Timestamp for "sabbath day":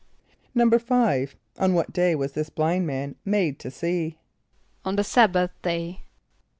5.03-6.01